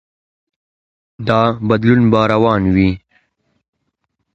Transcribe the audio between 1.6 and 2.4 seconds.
بدلون به